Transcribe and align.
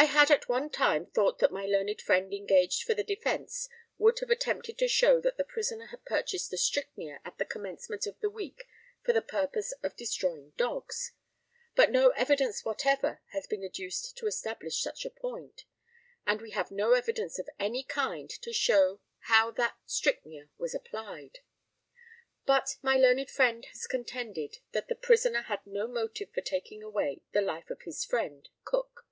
I 0.00 0.04
had 0.04 0.30
at 0.30 0.48
one 0.48 0.70
time 0.70 1.06
thought 1.06 1.40
that 1.40 1.50
my 1.50 1.66
learned 1.66 2.00
friend 2.00 2.32
engaged 2.32 2.84
for 2.84 2.94
the 2.94 3.02
defence 3.02 3.68
would 3.98 4.16
have 4.20 4.30
attempted 4.30 4.78
to 4.78 4.86
show 4.86 5.20
that 5.20 5.36
the 5.36 5.44
prisoner 5.44 5.86
had 5.86 6.04
purchased 6.04 6.52
the 6.52 6.56
strychnia 6.56 7.20
at 7.24 7.36
the 7.38 7.44
commencement 7.44 8.06
of 8.06 8.16
the 8.20 8.30
week 8.30 8.64
for 9.04 9.12
the 9.12 9.20
purpose 9.20 9.72
of 9.82 9.96
destroying 9.96 10.52
dogs; 10.56 11.12
but 11.74 11.90
no 11.90 12.10
evidence 12.10 12.64
whatever 12.64 13.20
has 13.32 13.48
been 13.48 13.64
adduced 13.64 14.16
to 14.18 14.28
establish 14.28 14.80
such 14.80 15.04
a 15.04 15.10
point; 15.10 15.64
and 16.24 16.40
we 16.42 16.52
had 16.52 16.70
no 16.70 16.92
evidence 16.92 17.40
of 17.40 17.48
any 17.58 17.82
kind 17.82 18.30
to 18.30 18.52
show 18.52 19.00
how 19.22 19.50
that 19.50 19.78
strychnia 19.84 20.48
was 20.58 20.76
applied. 20.76 21.40
But 22.46 22.76
my 22.82 22.96
learned 22.96 23.30
friend 23.30 23.64
has 23.64 23.88
contended 23.88 24.58
that 24.70 24.86
the 24.86 24.94
prisoner 24.94 25.42
had 25.42 25.66
no 25.66 25.88
motive 25.88 26.30
for 26.32 26.40
taking 26.40 26.84
away 26.84 27.22
the 27.32 27.42
life 27.42 27.68
of 27.68 27.82
his 27.82 28.04
friend, 28.04 28.48
Cook. 28.62 29.06